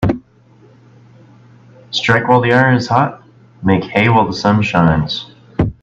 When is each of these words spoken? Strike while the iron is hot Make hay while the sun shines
Strike 1.91 2.27
while 2.27 2.41
the 2.41 2.51
iron 2.51 2.73
is 2.73 2.87
hot 2.87 3.21
Make 3.61 3.83
hay 3.83 4.09
while 4.09 4.25
the 4.25 4.33
sun 4.33 4.63
shines 4.63 5.29